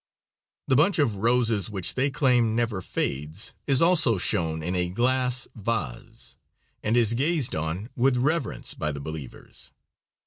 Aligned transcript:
The 0.67 0.75
bunch 0.75 0.97
of 0.97 1.17
roses, 1.17 1.69
which, 1.69 1.93
they 1.93 2.09
claim, 2.09 2.55
never 2.55 2.81
fades, 2.81 3.53
is 3.67 3.83
also 3.83 4.17
shown 4.17 4.63
in 4.63 4.75
a 4.75 4.89
glass 4.89 5.47
vase, 5.53 6.37
and 6.81 6.97
is 6.97 7.13
gazed 7.13 7.53
on 7.53 7.87
with 7.95 8.17
reverence 8.17 8.73
by 8.73 8.91
the 8.91 8.99
believers. 8.99 9.71